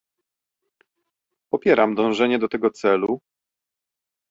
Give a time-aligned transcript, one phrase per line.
[1.53, 3.19] Popieram dążenie do tego celu